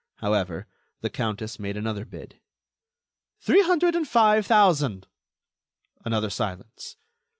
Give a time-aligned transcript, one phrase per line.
[0.15, 0.65] However,
[1.01, 2.39] the countess made another bid:
[3.39, 5.05] "Three hundred and five thousand."
[6.03, 6.97] Another silence.